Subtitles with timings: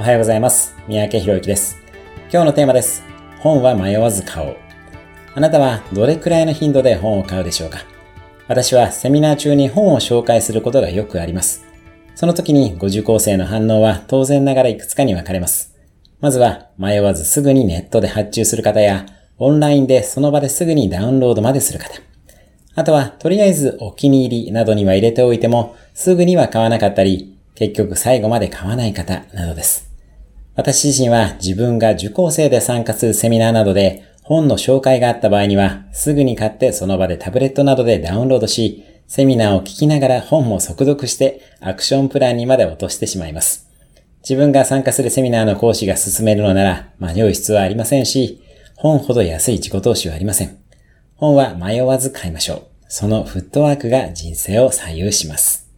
[0.00, 0.74] おはようございます。
[0.88, 1.78] 三宅博之です。
[2.32, 3.02] 今日のテーマです。
[3.40, 4.56] 本は迷わず買おう。
[5.34, 7.80] あなたはどれくらいの頻度で本を買うでしょうか？
[8.48, 11.66] 私はセミナー中に本を紹介することがよくあります。
[12.14, 15.78] その時にご受講生の反応は当然ながらいくつかに分かれます。
[16.20, 19.04] まずは迷わずすぐにネットで発注する方や、
[19.36, 22.00] オンラインでその場ですぐにダウンロードまでする方。
[22.74, 29.89] あとは、とりあえずお気に入りなどには入れておいても、すぐには買わなかったり、結局最後まで買わない方などです。
[30.60, 43.70] 私自身は自分が受講生で参加するセミナーなどで本の紹介があった場合には、すぐに買ってその場でタブレットなどでダウンロードし、セミナーを聞きながら本も速読してアクションプランにまで落としてしまいます。
[44.22, 48.42] 自分が参加するセミナーの講師が進めるのなら迷う必要はありませんし、
[48.76, 50.58] 本ほど安い自己投資はありません。
[51.16, 52.62] 本は迷わず買いましょう。
[52.86, 55.69] そのフットワークが人生を左右します。